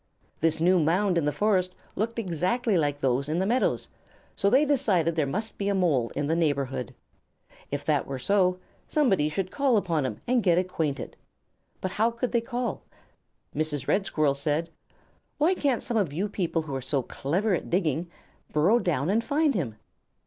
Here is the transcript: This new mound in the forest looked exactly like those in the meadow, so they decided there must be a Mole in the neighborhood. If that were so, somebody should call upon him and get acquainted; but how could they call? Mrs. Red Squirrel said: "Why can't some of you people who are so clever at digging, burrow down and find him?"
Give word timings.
This 0.39 0.59
new 0.59 0.79
mound 0.79 1.15
in 1.15 1.25
the 1.25 1.31
forest 1.31 1.75
looked 1.95 2.17
exactly 2.17 2.75
like 2.75 2.99
those 3.01 3.29
in 3.29 3.37
the 3.37 3.45
meadow, 3.45 3.77
so 4.35 4.49
they 4.49 4.65
decided 4.65 5.15
there 5.15 5.27
must 5.27 5.59
be 5.59 5.69
a 5.69 5.75
Mole 5.75 6.09
in 6.15 6.25
the 6.25 6.35
neighborhood. 6.35 6.95
If 7.69 7.85
that 7.85 8.07
were 8.07 8.17
so, 8.17 8.57
somebody 8.87 9.29
should 9.29 9.51
call 9.51 9.77
upon 9.77 10.07
him 10.07 10.19
and 10.25 10.41
get 10.41 10.57
acquainted; 10.57 11.17
but 11.81 11.91
how 11.91 12.09
could 12.09 12.31
they 12.31 12.41
call? 12.41 12.81
Mrs. 13.55 13.87
Red 13.87 14.07
Squirrel 14.07 14.33
said: 14.33 14.71
"Why 15.37 15.53
can't 15.53 15.83
some 15.83 15.97
of 15.97 16.11
you 16.11 16.27
people 16.27 16.63
who 16.63 16.73
are 16.73 16.81
so 16.81 17.03
clever 17.03 17.53
at 17.53 17.69
digging, 17.69 18.09
burrow 18.51 18.79
down 18.79 19.07
and 19.11 19.23
find 19.23 19.53
him?" 19.53 19.75